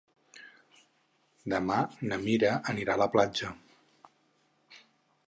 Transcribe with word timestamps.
Demà 1.53 1.77
na 2.11 2.19
Mira 2.23 2.53
anirà 2.73 2.97
a 2.97 3.01
la 3.03 3.09
platja. 3.17 3.53